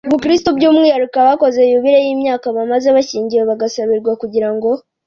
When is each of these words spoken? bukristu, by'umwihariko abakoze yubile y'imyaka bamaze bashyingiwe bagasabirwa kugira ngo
bukristu, 0.11 0.47
by'umwihariko 0.57 1.15
abakoze 1.23 1.59
yubile 1.71 1.99
y'imyaka 2.05 2.47
bamaze 2.57 2.87
bashyingiwe 2.95 3.43
bagasabirwa 3.49 4.11
kugira 4.21 4.49
ngo 4.55 4.69